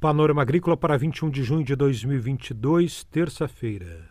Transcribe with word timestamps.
Panorama 0.00 0.42
Agrícola 0.42 0.76
para 0.76 0.96
21 0.96 1.28
de 1.28 1.42
junho 1.42 1.64
de 1.64 1.74
2022, 1.74 3.02
terça-feira. 3.10 4.08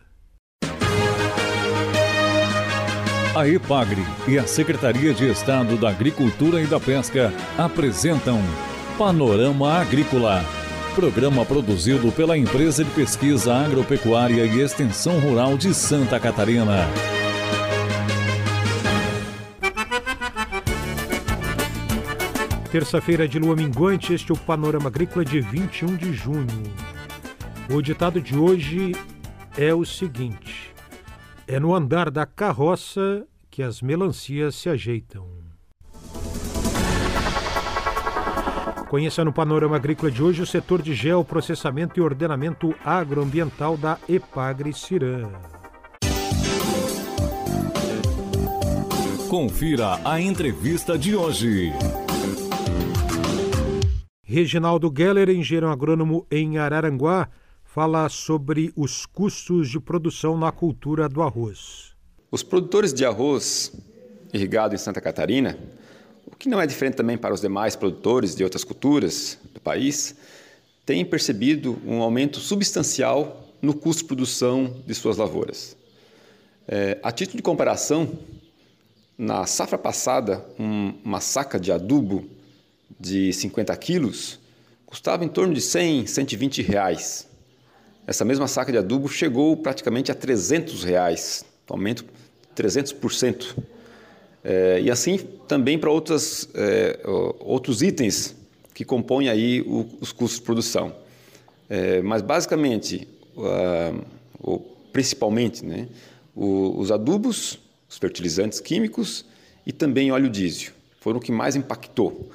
A 3.34 3.48
EPAGRE 3.48 4.02
e 4.26 4.38
a 4.38 4.46
Secretaria 4.46 5.14
de 5.14 5.30
Estado 5.30 5.78
da 5.78 5.88
Agricultura 5.88 6.60
e 6.60 6.66
da 6.66 6.78
Pesca 6.78 7.32
apresentam 7.56 8.38
Panorama 8.98 9.78
Agrícola, 9.78 10.44
programa 10.94 11.46
produzido 11.46 12.12
pela 12.12 12.36
Empresa 12.36 12.84
de 12.84 12.90
Pesquisa 12.90 13.54
Agropecuária 13.54 14.44
e 14.44 14.60
Extensão 14.60 15.18
Rural 15.20 15.56
de 15.56 15.72
Santa 15.72 16.20
Catarina. 16.20 16.86
Terça-feira 22.70 23.26
de 23.26 23.38
lua 23.38 23.56
minguante, 23.56 24.12
este 24.12 24.30
é 24.30 24.34
o 24.34 24.36
Panorama 24.36 24.88
Agrícola 24.88 25.24
de 25.24 25.40
21 25.40 25.96
de 25.96 26.12
junho. 26.12 26.46
O 27.70 27.80
ditado 27.80 28.20
de 28.20 28.36
hoje 28.36 28.94
é 29.56 29.72
o 29.72 29.86
seguinte: 29.86 30.74
É 31.46 31.58
no 31.58 31.74
andar 31.74 32.10
da 32.10 32.26
carroça 32.26 33.26
que 33.50 33.62
as 33.62 33.80
melancias 33.80 34.54
se 34.54 34.68
ajeitam. 34.68 35.26
Conheça 38.90 39.24
no 39.24 39.32
Panorama 39.32 39.76
Agrícola 39.76 40.12
de 40.12 40.22
hoje 40.22 40.42
o 40.42 40.46
setor 40.46 40.82
de 40.82 40.92
geoprocessamento 40.92 41.98
e 41.98 42.02
ordenamento 42.02 42.74
agroambiental 42.84 43.78
da 43.78 43.96
Epagre 44.06 44.74
Cirã. 44.74 45.22
Confira 49.30 49.98
a 50.04 50.20
entrevista 50.20 50.98
de 50.98 51.16
hoje. 51.16 51.72
Reginaldo 54.30 54.92
Geller, 54.94 55.30
engenheiro 55.30 55.70
agrônomo 55.70 56.26
em 56.30 56.58
Araranguá, 56.58 57.30
fala 57.64 58.06
sobre 58.10 58.70
os 58.76 59.06
custos 59.06 59.70
de 59.70 59.80
produção 59.80 60.36
na 60.36 60.52
cultura 60.52 61.08
do 61.08 61.22
arroz. 61.22 61.94
Os 62.30 62.42
produtores 62.42 62.92
de 62.92 63.06
arroz 63.06 63.72
irrigado 64.30 64.74
em 64.74 64.78
Santa 64.78 65.00
Catarina, 65.00 65.58
o 66.26 66.36
que 66.36 66.46
não 66.46 66.60
é 66.60 66.66
diferente 66.66 66.96
também 66.96 67.16
para 67.16 67.32
os 67.32 67.40
demais 67.40 67.74
produtores 67.74 68.34
de 68.36 68.44
outras 68.44 68.64
culturas 68.64 69.38
do 69.54 69.62
país, 69.62 70.14
têm 70.84 71.06
percebido 71.06 71.78
um 71.86 72.02
aumento 72.02 72.38
substancial 72.38 73.48
no 73.62 73.72
custo 73.72 74.02
de 74.02 74.08
produção 74.08 74.76
de 74.86 74.94
suas 74.94 75.16
lavouras. 75.16 75.74
É, 76.68 76.98
a 77.02 77.10
título 77.10 77.38
de 77.38 77.42
comparação, 77.42 78.06
na 79.16 79.46
safra 79.46 79.78
passada, 79.78 80.44
um, 80.58 80.92
uma 81.02 81.18
saca 81.18 81.58
de 81.58 81.72
adubo 81.72 82.36
de 82.98 83.32
50 83.32 83.76
quilos 83.76 84.38
custava 84.88 85.22
em 85.24 85.28
torno 85.28 85.52
de 85.52 85.60
100, 85.60 86.06
120 86.06 86.62
reais. 86.62 87.28
Essa 88.06 88.24
mesma 88.24 88.48
saca 88.48 88.72
de 88.72 88.78
adubo 88.78 89.06
chegou 89.06 89.54
praticamente 89.54 90.10
a 90.10 90.14
300 90.14 90.82
reais, 90.82 91.44
um 91.68 91.74
aumento 91.74 92.04
de 92.04 92.62
300%. 92.62 93.54
É, 94.42 94.80
e 94.80 94.90
assim 94.90 95.18
também 95.46 95.78
para 95.78 95.90
outras, 95.90 96.48
é, 96.54 97.00
outros 97.40 97.82
itens 97.82 98.34
que 98.72 98.84
compõem 98.84 99.28
aí 99.28 99.60
o, 99.60 99.86
os 100.00 100.10
custos 100.10 100.38
de 100.38 100.46
produção. 100.46 100.94
É, 101.68 102.00
mas 102.00 102.22
basicamente, 102.22 103.06
uh, 103.36 104.02
ou 104.40 104.60
principalmente, 104.90 105.62
né, 105.66 105.86
o, 106.34 106.78
os 106.78 106.90
adubos, 106.90 107.58
os 107.90 107.98
fertilizantes 107.98 108.58
químicos 108.58 109.26
e 109.66 109.72
também 109.72 110.10
óleo 110.10 110.30
diesel 110.30 110.72
foram 110.98 111.18
o 111.18 111.20
que 111.20 111.30
mais 111.30 111.56
impactou 111.56 112.30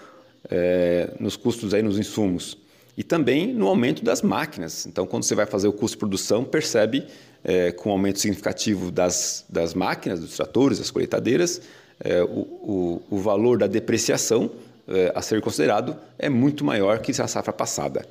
é, 0.50 1.12
nos 1.20 1.36
custos 1.36 1.74
aí 1.74 1.82
nos 1.82 1.98
insumos 1.98 2.58
e 2.98 3.04
também 3.04 3.54
no 3.54 3.68
aumento 3.68 4.04
das 4.04 4.22
máquinas. 4.22 4.86
Então, 4.86 5.06
quando 5.06 5.24
você 5.24 5.36
vai 5.36 5.46
fazer 5.46 5.68
o 5.68 5.74
custo 5.74 5.96
de 5.96 6.00
produção, 6.00 6.44
percebe 6.44 7.06
é, 7.44 7.72
com 7.72 7.90
o 7.90 7.92
um 7.92 7.96
aumento 7.96 8.20
significativo 8.20 8.92
das, 8.92 9.46
das 9.50 9.74
máquinas, 9.74 10.20
dos 10.20 10.36
tratores, 10.36 10.78
das 10.78 10.92
colheitadeiras, 10.92 11.62
é, 12.00 12.24
o, 12.24 12.28
o, 12.28 13.02
o, 13.10 13.18
valor 13.18 13.58
da 13.58 13.68
depreciação 13.68 14.52
é, 14.88 15.12
a 15.16 15.22
ser 15.22 15.42
considerado 15.42 15.96
é 16.18 16.30
muito 16.30 16.64
maior 16.64 17.00
que 17.00 17.12
a 17.20 17.28
safra 17.28 17.54
passada. 17.54 18.06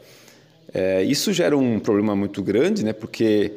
É, 0.72 1.02
isso 1.02 1.32
gera 1.32 1.56
um 1.56 1.78
problema 1.78 2.16
muito 2.16 2.42
grande, 2.42 2.84
né, 2.84 2.92
porque 2.92 3.52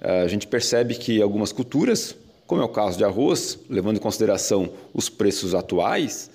a 0.00 0.26
gente 0.28 0.46
percebe 0.46 0.94
que 0.94 1.20
algumas 1.20 1.52
culturas, 1.52 2.16
como 2.46 2.62
é 2.62 2.64
o 2.64 2.68
caso 2.68 2.96
de 2.96 3.04
arroz, 3.04 3.58
levando 3.68 3.96
em 3.96 4.00
consideração 4.00 4.70
os 4.94 5.10
preços 5.10 5.54
atuais, 5.54 6.30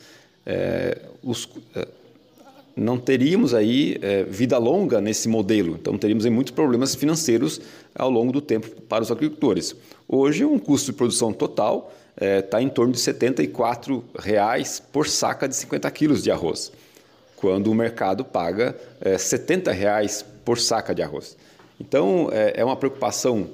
é, 0.46 1.02
os, 1.24 1.50
é, 1.76 1.88
não 2.76 2.98
teríamos 2.98 3.54
aí 3.54 3.98
é, 4.02 4.24
vida 4.24 4.58
longa 4.58 5.00
nesse 5.00 5.30
modelo. 5.30 5.78
Então 5.80 5.98
teríamos 5.98 6.26
aí, 6.26 6.32
muitos 6.32 6.52
problemas 6.52 6.94
financeiros 6.94 7.62
ao 7.96 8.10
longo 8.10 8.34
do 8.34 8.42
tempo 8.42 8.70
para 8.82 9.04
os 9.04 9.12
agricultores. 9.12 9.76
Hoje, 10.08 10.44
um 10.44 10.60
custo 10.60 10.92
de 10.92 10.98
produção 10.98 11.32
total 11.32 11.94
está 12.16 12.60
é, 12.60 12.64
em 12.64 12.70
torno 12.70 12.94
de 12.94 13.00
74 13.00 14.04
reais 14.18 14.82
por 14.92 15.08
saca 15.08 15.48
de 15.48 15.56
50 15.56 15.90
quilos 15.92 16.24
de 16.24 16.32
arroz, 16.32 16.72
quando 17.36 17.68
o 17.72 17.76
mercado 17.76 18.24
paga 18.24 18.76
é, 19.02 19.18
70 19.18 19.72
reais 19.72 20.26
por 20.44 20.60
saca 20.60 20.94
de 20.94 21.02
arroz. 21.02 21.38
Então, 21.80 22.30
é, 22.32 22.54
é 22.58 22.66
uma 22.66 22.76
preocupação 22.76 23.50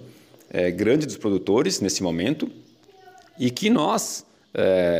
é, 0.51 0.69
grande 0.69 1.05
dos 1.05 1.17
produtores 1.17 1.79
nesse 1.79 2.03
momento 2.03 2.49
e 3.39 3.49
que 3.49 3.69
nós, 3.69 4.25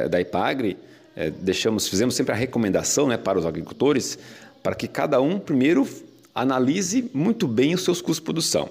da 0.09 0.19
IPAGRE, 0.21 0.77
é, 1.21 1.29
deixamos, 1.29 1.87
fizemos 1.87 2.15
sempre 2.15 2.33
a 2.33 2.35
recomendação 2.35 3.07
né, 3.07 3.15
para 3.15 3.37
os 3.37 3.45
agricultores 3.45 4.17
para 4.63 4.73
que 4.73 4.87
cada 4.87 5.21
um 5.21 5.37
primeiro 5.37 5.87
analise 6.33 7.11
muito 7.13 7.47
bem 7.47 7.75
os 7.75 7.83
seus 7.83 8.01
custos 8.01 8.17
de 8.17 8.23
produção. 8.23 8.69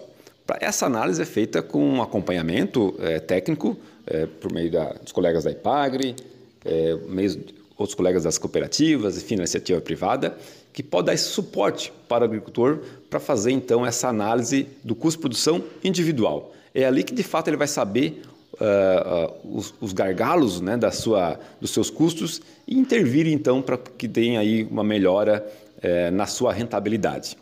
Essa 0.60 0.86
análise 0.86 1.22
é 1.22 1.24
feita 1.24 1.62
com 1.62 1.80
um 1.80 2.02
acompanhamento 2.02 2.92
é, 2.98 3.20
técnico 3.20 3.76
é, 4.04 4.26
por 4.26 4.52
meio 4.52 4.68
da, 4.68 4.94
dos 4.94 5.12
colegas 5.12 5.44
da 5.44 5.52
IPAGRE, 5.52 6.16
é, 6.64 6.96
meio 7.08 7.40
outros 7.78 7.94
colegas 7.94 8.24
das 8.24 8.36
cooperativas, 8.36 9.16
enfim, 9.16 9.36
da 9.36 9.42
iniciativa 9.42 9.80
privada, 9.80 10.36
que 10.72 10.82
pode 10.82 11.06
dar 11.06 11.14
esse 11.14 11.28
suporte 11.28 11.92
para 12.08 12.22
o 12.22 12.24
agricultor 12.24 12.80
para 13.08 13.20
fazer 13.20 13.52
então 13.52 13.86
essa 13.86 14.08
análise 14.08 14.66
do 14.82 14.96
custo 14.96 15.18
de 15.18 15.22
produção 15.22 15.62
individual. 15.84 16.52
É 16.74 16.84
ali 16.84 17.04
que 17.04 17.14
de 17.14 17.22
fato 17.22 17.46
ele 17.46 17.56
vai 17.56 17.68
saber 17.68 18.22
uh, 18.60 19.56
os, 19.56 19.74
os, 19.80 19.92
gargalos 19.92 20.60
né, 20.60 20.76
da 20.76 20.90
sua, 20.90 21.38
dos 21.60 21.70
seus 21.70 21.90
custos 21.90 22.40
e 22.66 22.78
intervir 22.78 23.26
então 23.26 23.62
para 23.62 23.76
que 23.78 24.08
tenha 24.08 24.40
aí 24.40 24.64
uma 24.64 24.84
melhora 24.84 25.44
uh, 25.78 26.14
na 26.14 26.26
sua 26.26 26.52
rentabilidade. 26.52 27.36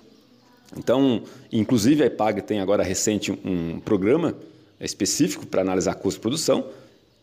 Então, 0.77 1.23
inclusive 1.51 2.03
a 2.03 2.07
EPAG 2.07 2.43
tem 2.43 2.61
agora 2.61 2.83
recente 2.83 3.33
um 3.33 3.81
programa 3.81 4.35
específico 4.81 5.47
para 5.47 5.63
analisar 5.63 5.95
custo 5.95 6.19
de 6.19 6.23
produção 6.23 6.67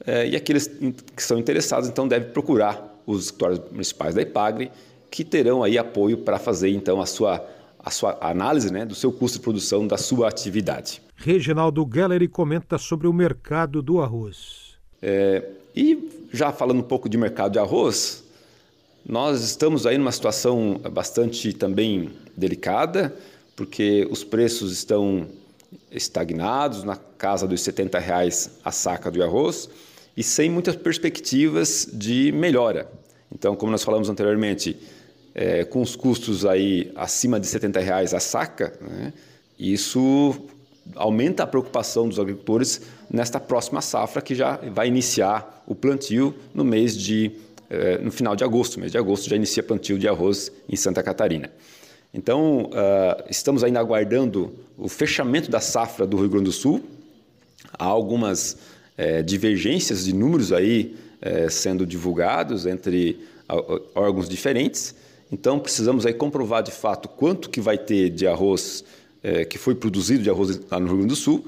eh, 0.05 0.29
e 0.29 0.35
aqueles 0.35 0.67
que 0.67 1.23
são 1.23 1.37
interessados 1.37 1.87
então 1.87 2.07
devem 2.07 2.29
procurar 2.29 2.99
os 3.05 3.25
escritórios 3.25 3.61
municipais 3.71 4.15
da 4.15 4.21
EPAGRE 4.21 4.71
que 5.09 5.23
terão 5.23 5.63
aí 5.63 5.77
apoio 5.77 6.17
para 6.17 6.37
fazer 6.37 6.69
então 6.69 6.99
a 6.99 7.05
sua 7.05 7.45
a 7.79 7.91
sua 7.91 8.17
análise 8.19 8.73
né, 8.73 8.83
do 8.83 8.95
seu 8.95 9.11
custo 9.11 9.37
de 9.37 9.43
produção 9.43 9.85
da 9.85 9.95
sua 9.95 10.27
atividade. 10.27 10.99
Reginaldo 11.15 11.87
Gelleri 11.91 12.27
comenta 12.27 12.77
sobre 12.77 13.07
o 13.07 13.13
mercado 13.13 13.81
do 13.81 14.01
arroz. 14.01 14.75
É, 15.01 15.43
e 15.75 16.27
já 16.31 16.51
falando 16.51 16.79
um 16.79 16.83
pouco 16.83 17.07
de 17.07 17.17
mercado 17.17 17.53
de 17.53 17.59
arroz, 17.59 18.23
nós 19.07 19.43
estamos 19.43 19.85
aí 19.85 19.97
numa 19.97 20.11
situação 20.11 20.81
bastante 20.91 21.53
também 21.53 22.11
delicada, 22.35 23.15
porque 23.55 24.07
os 24.09 24.23
preços 24.23 24.71
estão 24.71 25.27
estagnados 25.91 26.83
na 26.83 26.95
casa 26.95 27.47
dos 27.47 27.61
70 27.61 27.99
reais 27.99 28.59
a 28.63 28.71
saca 28.71 29.09
do 29.11 29.23
arroz 29.23 29.69
e 30.17 30.23
sem 30.23 30.49
muitas 30.49 30.75
perspectivas 30.75 31.87
de 31.91 32.31
melhora. 32.31 32.89
Então, 33.31 33.55
como 33.55 33.71
nós 33.71 33.83
falamos 33.83 34.09
anteriormente, 34.09 34.77
é, 35.33 35.63
com 35.65 35.81
os 35.81 35.95
custos 35.95 36.45
aí 36.45 36.91
acima 36.95 37.39
de 37.39 37.47
70 37.47 37.79
reais 37.79 38.13
a 38.13 38.19
saca, 38.19 38.73
né, 38.81 39.13
isso 39.59 40.33
aumenta 40.93 41.43
a 41.43 41.47
preocupação 41.47 42.07
dos 42.07 42.19
agricultores 42.19 42.81
nesta 43.09 43.39
próxima 43.39 43.81
safra 43.81 44.21
que 44.21 44.35
já 44.35 44.57
vai 44.73 44.87
iniciar 44.87 45.63
o 45.65 45.73
plantio 45.73 46.35
no 46.53 46.63
mês 46.63 46.95
de 46.97 47.31
é, 47.69 47.97
no 47.97 48.11
final 48.11 48.35
de 48.35 48.43
agosto, 48.43 48.79
mês 48.79 48.91
de 48.91 48.97
agosto 48.97 49.27
já 49.27 49.35
inicia 49.35 49.63
plantio 49.63 49.97
de 49.97 50.07
arroz 50.07 50.51
em 50.69 50.75
Santa 50.75 51.01
Catarina. 51.01 51.49
Então 52.13 52.65
uh, 52.65 53.23
estamos 53.29 53.63
ainda 53.63 53.79
aguardando 53.79 54.53
o 54.77 54.87
fechamento 54.87 55.51
da 55.51 55.59
safra 55.59 56.05
do 56.05 56.15
Rio 56.15 56.29
Grande 56.29 56.45
do 56.45 56.51
Sul. 56.51 56.81
Há 57.77 57.85
algumas 57.85 58.57
é, 58.97 59.21
divergências 59.21 60.05
de 60.05 60.13
números 60.13 60.53
aí 60.53 60.95
é, 61.21 61.49
sendo 61.49 61.85
divulgados 61.85 62.65
entre 62.65 63.19
órgãos 63.93 64.29
diferentes. 64.29 64.95
Então 65.31 65.59
precisamos 65.59 66.05
aí 66.05 66.13
comprovar 66.13 66.63
de 66.63 66.71
fato 66.71 67.09
quanto 67.09 67.49
que 67.49 67.59
vai 67.59 67.77
ter 67.77 68.09
de 68.09 68.25
arroz 68.25 68.85
é, 69.25 69.43
que 69.43 69.57
foi 69.57 69.73
produzido 69.73 70.21
de 70.21 70.29
arroz 70.29 70.61
lá 70.69 70.79
no 70.79 70.85
Rio 70.85 70.97
Grande 70.97 71.09
do 71.09 71.15
Sul 71.15 71.43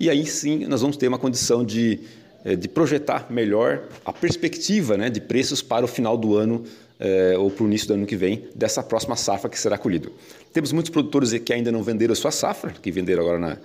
e 0.00 0.08
aí 0.08 0.24
sim 0.24 0.66
nós 0.66 0.80
vamos 0.80 0.96
ter 0.96 1.06
uma 1.08 1.18
condição 1.18 1.62
de, 1.62 2.00
é, 2.42 2.56
de 2.56 2.66
projetar 2.68 3.26
melhor 3.28 3.82
a 4.02 4.12
perspectiva 4.12 4.96
né, 4.96 5.10
de 5.10 5.20
preços 5.20 5.60
para 5.60 5.84
o 5.84 5.88
final 5.88 6.16
do 6.16 6.36
ano 6.36 6.64
é, 6.98 7.36
ou 7.36 7.50
para 7.50 7.64
o 7.64 7.66
início 7.66 7.86
do 7.86 7.94
ano 7.94 8.06
que 8.06 8.16
vem 8.16 8.44
dessa 8.54 8.82
próxima 8.82 9.14
safra 9.14 9.50
que 9.50 9.58
será 9.58 9.76
colhida. 9.76 10.08
Temos 10.54 10.72
muitos 10.72 10.90
produtores 10.90 11.32
que 11.38 11.52
ainda 11.52 11.70
não 11.70 11.82
venderam 11.82 12.12
a 12.12 12.16
sua 12.16 12.30
safra, 12.30 12.72
que 12.72 12.90
venderam 12.90 13.22
agora 13.22 13.38
na, 13.38 13.58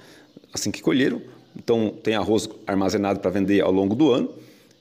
assim 0.53 0.69
que 0.69 0.81
colheram, 0.81 1.21
então 1.55 1.93
tem 2.03 2.15
arroz 2.15 2.49
armazenado 2.67 3.21
para 3.21 3.31
vender 3.31 3.61
ao 3.61 3.71
longo 3.71 3.95
do 3.95 4.11
ano. 4.11 4.29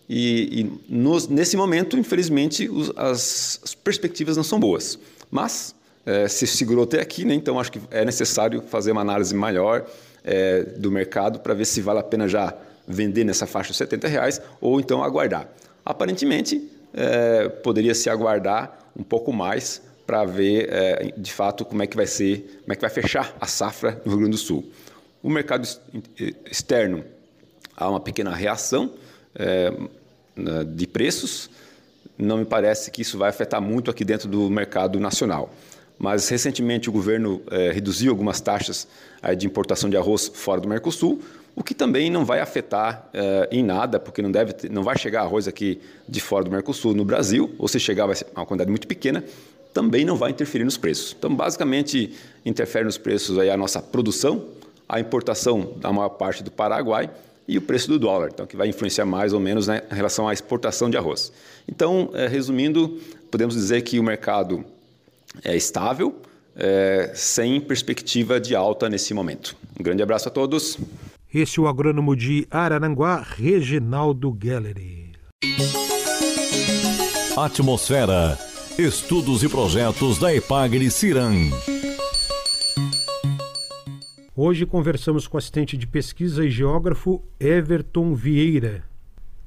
E, 0.08 0.60
e 0.60 0.94
nos, 0.94 1.28
nesse 1.28 1.56
momento, 1.56 1.96
infelizmente, 1.96 2.68
os, 2.68 2.90
as, 2.96 3.60
as, 3.62 3.74
perspectivas 3.74 4.36
não 4.36 4.44
são 4.44 4.58
boas. 4.58 4.98
Mas 5.30 5.74
é, 6.04 6.28
se 6.28 6.46
segurou 6.46 6.84
até 6.84 7.00
aqui, 7.00 7.24
né? 7.24 7.34
então 7.34 7.58
acho 7.58 7.72
que 7.72 7.80
é 7.90 8.04
necessário 8.04 8.62
fazer 8.62 8.92
uma 8.92 9.00
análise 9.00 9.34
maior 9.34 9.86
é, 10.24 10.62
do 10.62 10.90
mercado 10.90 11.40
para 11.40 11.54
ver 11.54 11.64
se 11.64 11.80
vale 11.80 12.00
a 12.00 12.02
pena 12.02 12.28
já 12.28 12.54
vender 12.86 13.24
nessa 13.24 13.46
faixa 13.46 13.70
de 13.70 13.76
70 13.76 14.08
reais 14.08 14.40
ou 14.60 14.80
então 14.80 15.02
aguardar. 15.02 15.48
Aparentemente, 15.84 16.70
é, 16.94 17.48
poderia 17.48 17.94
se 17.94 18.10
aguardar 18.10 18.78
um 18.96 19.02
pouco 19.02 19.32
mais 19.32 19.80
para 20.06 20.24
ver 20.24 20.68
é, 20.70 21.12
de 21.16 21.32
fato 21.32 21.64
como 21.64 21.82
é 21.82 21.86
que 21.86 21.96
vai 21.96 22.06
ser, 22.06 22.60
como 22.62 22.72
é 22.72 22.74
que 22.74 22.80
vai 22.82 22.90
fechar 22.90 23.34
a 23.40 23.46
safra 23.46 24.00
no 24.04 24.12
Rio 24.12 24.20
Grande 24.20 24.32
do 24.32 24.38
Sul. 24.38 24.64
O 25.22 25.30
mercado 25.30 25.66
externo 26.50 27.04
há 27.76 27.88
uma 27.88 28.00
pequena 28.00 28.34
reação 28.34 28.92
é, 29.34 29.72
de 30.66 30.86
preços. 30.86 31.48
Não 32.18 32.38
me 32.38 32.44
parece 32.44 32.90
que 32.90 33.02
isso 33.02 33.16
vai 33.16 33.30
afetar 33.30 33.60
muito 33.62 33.90
aqui 33.90 34.04
dentro 34.04 34.28
do 34.28 34.50
mercado 34.50 34.98
nacional. 34.98 35.54
Mas 36.02 36.28
recentemente 36.28 36.88
o 36.88 36.92
governo 36.92 37.40
é, 37.48 37.70
reduziu 37.70 38.10
algumas 38.10 38.40
taxas 38.40 38.88
é, 39.22 39.36
de 39.36 39.46
importação 39.46 39.88
de 39.88 39.96
arroz 39.96 40.32
fora 40.34 40.60
do 40.60 40.68
Mercosul, 40.68 41.22
o 41.54 41.62
que 41.62 41.74
também 41.74 42.10
não 42.10 42.24
vai 42.24 42.40
afetar 42.40 43.08
é, 43.14 43.48
em 43.52 43.62
nada, 43.62 44.00
porque 44.00 44.20
não, 44.20 44.32
deve 44.32 44.68
não 44.68 44.82
vai 44.82 44.98
chegar 44.98 45.20
arroz 45.20 45.46
aqui 45.46 45.80
de 46.08 46.20
fora 46.20 46.44
do 46.44 46.50
Mercosul 46.50 46.92
no 46.92 47.04
Brasil, 47.04 47.54
ou 47.56 47.68
se 47.68 47.78
chegar 47.78 48.06
vai 48.06 48.16
ser 48.16 48.26
uma 48.34 48.44
quantidade 48.44 48.68
muito 48.68 48.88
pequena, 48.88 49.22
também 49.72 50.04
não 50.04 50.16
vai 50.16 50.32
interferir 50.32 50.64
nos 50.64 50.76
preços. 50.76 51.14
Então, 51.16 51.32
basicamente, 51.32 52.12
interfere 52.44 52.84
nos 52.84 52.98
preços 52.98 53.38
aí 53.38 53.48
a 53.48 53.56
nossa 53.56 53.80
produção, 53.80 54.44
a 54.88 54.98
importação 54.98 55.74
da 55.76 55.92
maior 55.92 56.08
parte 56.08 56.42
do 56.42 56.50
Paraguai 56.50 57.08
e 57.46 57.56
o 57.56 57.62
preço 57.62 57.86
do 57.86 57.96
dólar, 57.96 58.30
então 58.32 58.44
que 58.44 58.56
vai 58.56 58.66
influenciar 58.66 59.06
mais 59.06 59.32
ou 59.32 59.38
menos 59.38 59.68
né, 59.68 59.82
em 59.88 59.94
relação 59.94 60.26
à 60.26 60.32
exportação 60.32 60.90
de 60.90 60.96
arroz. 60.96 61.32
Então, 61.68 62.10
resumindo, 62.28 63.00
podemos 63.30 63.54
dizer 63.54 63.82
que 63.82 64.00
o 64.00 64.02
mercado 64.02 64.64
é 65.44 65.56
estável, 65.56 66.20
é, 66.54 67.12
sem 67.14 67.60
perspectiva 67.60 68.40
de 68.40 68.54
alta 68.54 68.88
nesse 68.88 69.14
momento. 69.14 69.56
Um 69.78 69.82
grande 69.82 70.02
abraço 70.02 70.28
a 70.28 70.30
todos. 70.30 70.78
Esse 71.32 71.58
é 71.58 71.62
o 71.62 71.66
agrônomo 71.66 72.14
de 72.14 72.46
Araranguá, 72.50 73.20
Reginaldo 73.20 74.30
Gallery. 74.32 75.12
Atmosfera. 77.36 78.38
Estudos 78.78 79.42
e 79.42 79.48
projetos 79.48 80.18
da 80.18 80.34
Epagre 80.34 80.90
Ciran. 80.90 81.50
Hoje 84.34 84.64
conversamos 84.64 85.26
com 85.26 85.36
o 85.36 85.38
assistente 85.38 85.76
de 85.76 85.86
pesquisa 85.86 86.44
e 86.44 86.50
geógrafo 86.50 87.22
Everton 87.38 88.14
Vieira, 88.14 88.82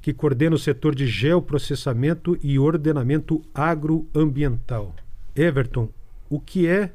que 0.00 0.12
coordena 0.12 0.54
o 0.56 0.58
setor 0.58 0.94
de 0.94 1.06
geoprocessamento 1.06 2.38
e 2.42 2.58
ordenamento 2.58 3.42
agroambiental. 3.52 4.94
Everton, 5.36 5.88
o 6.30 6.40
que 6.40 6.66
é 6.66 6.92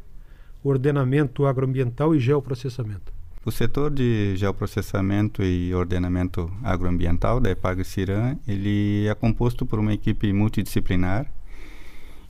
ordenamento 0.64 1.46
agroambiental 1.46 2.16
e 2.16 2.20
geoprocessamento? 2.20 3.14
O 3.46 3.52
setor 3.52 3.92
de 3.92 4.36
geoprocessamento 4.36 5.44
e 5.44 5.74
ordenamento 5.74 6.52
agroambiental 6.64 7.40
da 7.40 7.50
Epagre-Ciran, 7.50 8.38
ele 8.48 9.08
é 9.08 9.16
composto 9.16 9.66
por 9.66 9.80
uma 9.80 9.94
equipe 9.94 10.32
multidisciplinar 10.32 11.32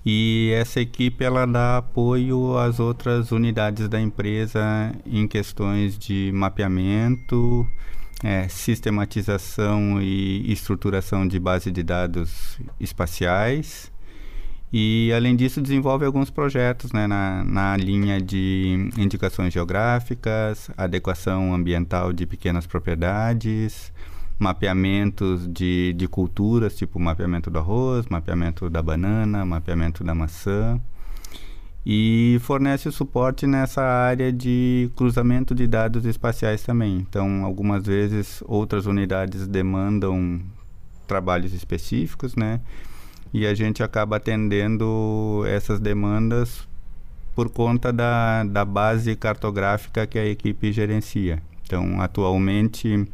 e 0.06 0.52
essa 0.54 0.80
equipe 0.80 1.24
ela 1.24 1.46
dá 1.46 1.78
apoio 1.78 2.58
às 2.58 2.80
outras 2.80 3.32
unidades 3.32 3.88
da 3.88 4.02
empresa 4.02 4.60
em 5.06 5.28
questões 5.28 5.98
de 5.98 6.32
mapeamento, 6.34 7.68
é, 8.24 8.48
sistematização 8.48 10.02
e 10.02 10.52
estruturação 10.52 11.28
de 11.28 11.40
base 11.40 11.70
de 11.70 11.84
dados 11.84 12.58
espaciais. 12.80 13.91
E, 14.74 15.12
além 15.14 15.36
disso, 15.36 15.62
desenvolve 15.62 16.06
alguns 16.06 16.30
projetos 16.30 16.94
né, 16.94 17.06
na, 17.06 17.44
na 17.44 17.76
linha 17.76 18.22
de 18.22 18.90
indicações 18.98 19.54
geográficas, 19.54 20.72
adequação 20.78 21.54
ambiental 21.54 22.14
de 22.14 22.26
pequenas 22.26 22.66
propriedades, 22.66 23.92
mapeamentos 24.40 25.46
de, 25.48 25.92
de 25.94 26.08
culturas, 26.08 26.78
tipo 26.78 26.98
mapeamento 27.00 27.52
do 27.52 27.60
arroz, 27.60 28.06
mapeamento 28.10 28.70
da 28.70 28.82
banana, 28.82 29.46
mapeamento 29.46 30.06
da 30.06 30.16
maçã. 30.16 30.80
E 31.86 32.38
fornece 32.42 32.92
suporte 32.92 33.46
nessa 33.46 33.82
área 33.82 34.32
de 34.32 34.90
cruzamento 34.96 35.54
de 35.54 35.68
dados 35.68 36.06
espaciais 36.06 36.64
também. 36.64 36.98
Então, 36.98 37.44
algumas 37.44 37.86
vezes 37.86 38.42
outras 38.48 38.86
unidades 38.86 39.48
demandam 39.48 40.40
trabalhos 41.08 41.54
específicos, 41.54 42.36
né? 42.36 42.62
E 43.34 43.46
a 43.46 43.54
gente 43.54 43.82
acaba 43.82 44.18
atendendo 44.18 45.44
essas 45.48 45.80
demandas 45.80 46.68
por 47.36 47.50
conta 47.50 47.94
da, 47.94 48.44
da 48.44 48.66
base 48.66 49.16
cartográfica 49.16 50.06
que 50.06 50.20
a 50.20 50.26
equipe 50.26 50.72
gerencia. 50.72 51.42
Então, 51.64 52.02
atualmente, 52.02 53.08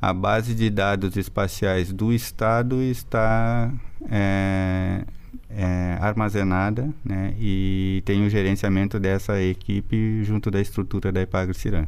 a 0.00 0.12
base 0.12 0.54
de 0.54 0.68
dados 0.68 1.16
espaciais 1.16 1.92
do 1.92 2.12
Estado 2.12 2.82
está 2.82 3.72
é, 4.10 5.04
é, 5.48 5.98
armazenada 6.00 6.90
né, 7.02 7.34
e 7.38 8.02
tem 8.04 8.26
o 8.26 8.28
gerenciamento 8.28 9.00
dessa 9.00 9.40
equipe 9.40 10.22
junto 10.22 10.50
da 10.50 10.60
estrutura 10.60 11.10
da 11.10 11.22
Epagre-Ciran. 11.22 11.86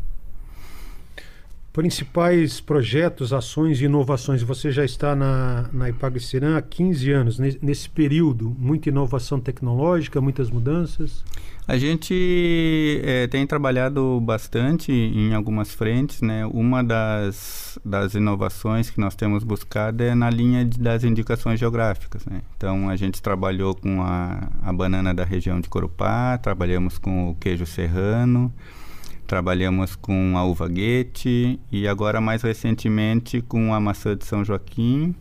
Principais 1.76 2.58
projetos, 2.58 3.34
ações 3.34 3.82
e 3.82 3.84
inovações. 3.84 4.42
Você 4.42 4.70
já 4.70 4.82
está 4.82 5.14
na, 5.14 5.68
na 5.70 5.90
Ipagre-Ciran 5.90 6.56
há 6.56 6.62
15 6.62 7.12
anos. 7.12 7.38
Nesse 7.38 7.90
período, 7.90 8.56
muita 8.58 8.88
inovação 8.88 9.38
tecnológica, 9.38 10.18
muitas 10.18 10.48
mudanças? 10.48 11.22
A 11.68 11.76
gente 11.76 13.02
é, 13.04 13.26
tem 13.26 13.46
trabalhado 13.46 14.18
bastante 14.22 14.90
em 14.90 15.34
algumas 15.34 15.74
frentes, 15.74 16.22
né? 16.22 16.46
Uma 16.46 16.82
das, 16.82 17.78
das 17.84 18.14
inovações 18.14 18.88
que 18.88 18.98
nós 18.98 19.14
temos 19.14 19.44
buscado 19.44 20.02
é 20.02 20.14
na 20.14 20.30
linha 20.30 20.64
de, 20.64 20.78
das 20.78 21.04
indicações 21.04 21.60
geográficas, 21.60 22.24
né? 22.24 22.40
Então, 22.56 22.88
a 22.88 22.96
gente 22.96 23.20
trabalhou 23.20 23.74
com 23.74 24.00
a, 24.00 24.48
a 24.62 24.72
banana 24.72 25.12
da 25.12 25.24
região 25.24 25.60
de 25.60 25.68
Corupá, 25.68 26.38
trabalhamos 26.38 26.96
com 26.96 27.32
o 27.32 27.34
queijo 27.34 27.66
serrano, 27.66 28.50
trabalhamos 29.26 29.96
com 29.96 30.38
a 30.38 30.44
uva 30.44 30.68
guete 30.68 31.58
e 31.70 31.86
agora, 31.86 32.20
mais 32.20 32.42
recentemente, 32.42 33.42
com 33.42 33.74
a 33.74 33.80
maçã 33.80 34.16
de 34.16 34.24
São 34.24 34.44
Joaquim, 34.44 35.14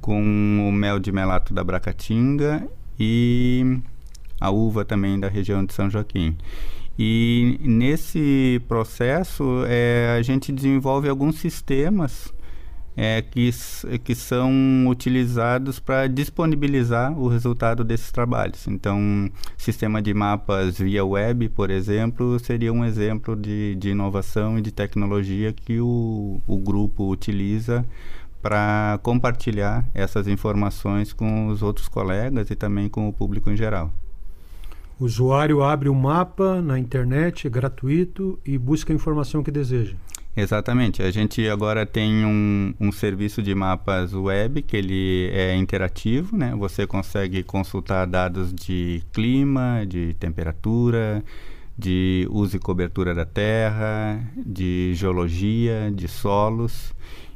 com 0.00 0.68
o 0.68 0.72
mel 0.72 0.98
de 0.98 1.12
melato 1.12 1.54
da 1.54 1.62
Bracatinga 1.62 2.68
e 2.98 3.80
a 4.40 4.50
uva 4.50 4.84
também 4.84 5.18
da 5.18 5.28
região 5.28 5.64
de 5.64 5.72
São 5.72 5.88
Joaquim. 5.88 6.36
E 6.98 7.58
nesse 7.60 8.60
processo 8.66 9.62
é, 9.68 10.16
a 10.18 10.22
gente 10.22 10.50
desenvolve 10.50 11.08
alguns 11.08 11.36
sistemas 11.36 12.32
é, 13.00 13.22
que, 13.22 13.48
que 14.02 14.12
são 14.12 14.50
utilizados 14.88 15.78
para 15.78 16.08
disponibilizar 16.08 17.16
o 17.16 17.28
resultado 17.28 17.84
desses 17.84 18.10
trabalhos. 18.10 18.66
Então, 18.66 19.30
sistema 19.56 20.02
de 20.02 20.12
mapas 20.12 20.78
via 20.78 21.04
web, 21.04 21.48
por 21.50 21.70
exemplo, 21.70 22.36
seria 22.40 22.72
um 22.72 22.84
exemplo 22.84 23.36
de, 23.36 23.76
de 23.76 23.90
inovação 23.90 24.58
e 24.58 24.62
de 24.62 24.72
tecnologia 24.72 25.52
que 25.52 25.80
o, 25.80 26.40
o 26.44 26.58
grupo 26.58 27.08
utiliza 27.08 27.86
para 28.42 28.98
compartilhar 29.00 29.88
essas 29.94 30.26
informações 30.26 31.12
com 31.12 31.46
os 31.46 31.62
outros 31.62 31.86
colegas 31.86 32.50
e 32.50 32.56
também 32.56 32.88
com 32.88 33.08
o 33.08 33.12
público 33.12 33.48
em 33.48 33.56
geral. 33.56 33.92
O 34.98 35.04
usuário 35.04 35.62
abre 35.62 35.88
o 35.88 35.92
um 35.92 35.94
mapa 35.94 36.60
na 36.60 36.76
internet, 36.76 37.46
é 37.46 37.50
gratuito, 37.50 38.40
e 38.44 38.58
busca 38.58 38.92
a 38.92 38.96
informação 38.96 39.40
que 39.44 39.52
deseja. 39.52 39.94
Exatamente. 40.40 41.02
A 41.02 41.10
gente 41.10 41.48
agora 41.48 41.84
tem 41.84 42.24
um, 42.24 42.72
um, 42.78 42.92
serviço 42.92 43.42
de 43.42 43.52
mapas 43.56 44.14
web 44.14 44.62
que 44.62 44.76
ele 44.76 45.28
é 45.32 45.56
interativo, 45.56 46.36
né? 46.36 46.54
Você 46.54 46.86
consegue 46.86 47.42
consultar 47.42 48.06
dados 48.06 48.54
de 48.54 49.02
clima, 49.12 49.84
de 49.84 50.14
temperatura, 50.14 51.24
de 51.76 52.28
uso 52.30 52.56
e 52.56 52.60
cobertura 52.60 53.12
da 53.16 53.24
terra, 53.24 54.30
de 54.36 54.92
geologia, 54.94 55.90
de 55.92 56.06
solos. 56.06 56.94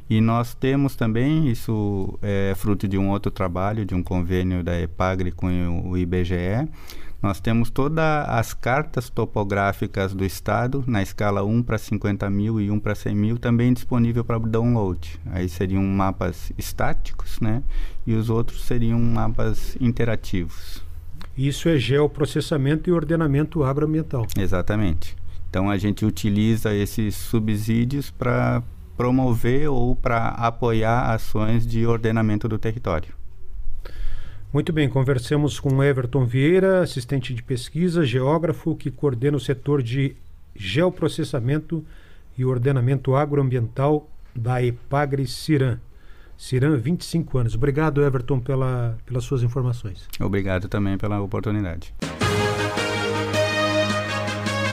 E 0.08 0.20
nós 0.20 0.54
temos 0.54 0.94
também, 0.94 1.48
isso 1.50 2.16
é 2.22 2.54
fruto 2.54 2.86
de 2.86 2.96
um 2.96 3.10
outro 3.10 3.32
trabalho, 3.32 3.84
de 3.84 3.96
um 3.96 4.02
convênio 4.02 4.62
da 4.62 4.80
EPAGRE 4.80 5.32
com 5.32 5.90
o 5.90 5.98
IBGE, 5.98 6.68
nós 7.22 7.40
temos 7.40 7.70
todas 7.70 8.28
as 8.28 8.52
cartas 8.52 9.08
topográficas 9.08 10.12
do 10.12 10.24
estado 10.24 10.82
na 10.88 11.00
escala 11.00 11.44
1 11.44 11.62
para 11.62 11.78
50 11.78 12.28
mil 12.28 12.60
e 12.60 12.68
1 12.68 12.80
para 12.80 12.96
100 12.96 13.14
mil 13.14 13.38
também 13.38 13.72
disponível 13.72 14.24
para 14.24 14.40
download. 14.40 15.20
Aí 15.30 15.48
seriam 15.48 15.84
mapas 15.84 16.52
estáticos, 16.58 17.38
né? 17.40 17.62
E 18.04 18.14
os 18.14 18.28
outros 18.28 18.64
seriam 18.64 18.98
mapas 18.98 19.76
interativos. 19.80 20.82
Isso 21.38 21.68
é 21.68 21.78
geoprocessamento 21.78 22.90
e 22.90 22.92
ordenamento 22.92 23.62
agroambiental. 23.62 24.26
Exatamente. 24.36 25.16
Então 25.48 25.70
a 25.70 25.78
gente 25.78 26.04
utiliza 26.04 26.74
esses 26.74 27.14
subsídios 27.14 28.10
para 28.10 28.62
promover 28.96 29.68
ou 29.70 29.94
para 29.94 30.28
apoiar 30.28 31.12
ações 31.12 31.66
de 31.66 31.86
ordenamento 31.86 32.48
do 32.48 32.58
território. 32.58 33.21
Muito 34.52 34.70
bem, 34.70 34.86
conversamos 34.86 35.58
com 35.58 35.82
Everton 35.82 36.26
Vieira, 36.26 36.82
assistente 36.82 37.32
de 37.32 37.42
pesquisa, 37.42 38.04
geógrafo, 38.04 38.76
que 38.76 38.90
coordena 38.90 39.38
o 39.38 39.40
setor 39.40 39.82
de 39.82 40.14
geoprocessamento 40.54 41.82
e 42.36 42.44
ordenamento 42.44 43.16
agroambiental 43.16 44.06
da 44.36 44.62
EPAGRE 44.62 45.26
Ciran. 45.26 45.78
Ciran, 46.36 46.76
25 46.76 47.38
anos. 47.38 47.54
Obrigado, 47.54 48.04
Everton, 48.04 48.40
pela, 48.40 48.98
pelas 49.06 49.24
suas 49.24 49.42
informações. 49.42 50.06
Obrigado 50.20 50.68
também 50.68 50.98
pela 50.98 51.18
oportunidade. 51.22 51.94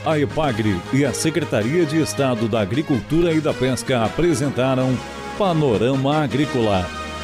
A 0.06 0.20
EPAGRE 0.20 0.76
e 0.92 1.06
a 1.06 1.14
Secretaria 1.14 1.86
de 1.86 2.02
Estado 2.02 2.50
da 2.50 2.60
Agricultura 2.60 3.32
e 3.32 3.40
da 3.40 3.54
Pesca 3.54 4.04
apresentaram 4.04 4.90
Panorama 5.38 6.18
Agrícola 6.18 6.99